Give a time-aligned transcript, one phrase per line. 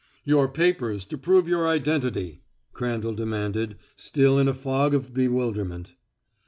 [0.25, 2.41] "Your papers to prove your identity!"
[2.73, 5.93] Crandall demanded, still in a fog of bewilderment.